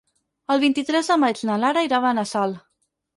El 0.53 0.61
vint-i-tres 0.61 1.11
de 1.11 1.17
maig 1.23 1.41
na 1.49 1.57
Lara 1.65 1.83
irà 1.89 1.99
a 1.99 2.03
Benassal. 2.07 2.57